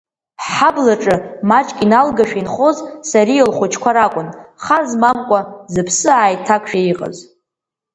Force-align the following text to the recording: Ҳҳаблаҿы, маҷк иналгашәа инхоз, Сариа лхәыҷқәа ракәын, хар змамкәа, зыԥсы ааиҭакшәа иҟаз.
Ҳҳаблаҿы, 0.43 1.15
маҷк 1.49 1.77
иналгашәа 1.85 2.37
инхоз, 2.41 2.77
Сариа 3.09 3.45
лхәыҷқәа 3.49 3.91
ракәын, 3.95 4.27
хар 4.63 4.83
змамкәа, 4.91 5.39
зыԥсы 5.73 6.07
ааиҭакшәа 6.13 6.79
иҟаз. 6.91 7.17